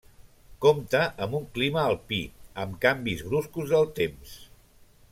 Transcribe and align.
Compta 0.65 1.01
amb 1.25 1.35
un 1.41 1.45
clima 1.59 1.83
alpí, 1.89 2.21
amb 2.65 2.81
canvis 2.87 3.25
bruscos 3.31 3.75
del 3.77 3.87
temps. 4.03 4.37